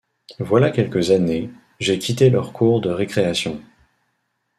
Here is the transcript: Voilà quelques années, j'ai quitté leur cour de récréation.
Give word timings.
Voilà 0.39 0.71
quelques 0.71 1.11
années, 1.11 1.51
j'ai 1.79 1.99
quitté 1.99 2.31
leur 2.31 2.53
cour 2.53 2.81
de 2.81 2.89
récréation. 2.89 3.61